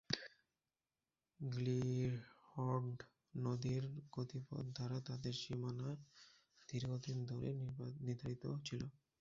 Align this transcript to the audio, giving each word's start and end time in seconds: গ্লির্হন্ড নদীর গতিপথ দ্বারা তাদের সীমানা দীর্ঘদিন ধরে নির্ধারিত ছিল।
গ্লির্হন্ড 1.39 2.97
নদীর 3.37 3.83
গতিপথ 4.15 4.65
দ্বারা 4.75 4.97
তাদের 5.07 5.33
সীমানা 5.41 5.89
দীর্ঘদিন 6.69 7.17
ধরে 7.29 7.49
নির্ধারিত 8.05 8.43
ছিল। 8.67 8.81